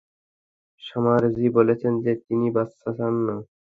[0.81, 3.35] Summer ji বলেছেন যে তিনি বাচ্চা চান না।